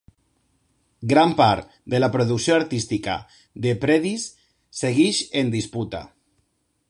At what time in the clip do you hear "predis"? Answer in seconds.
3.85-4.25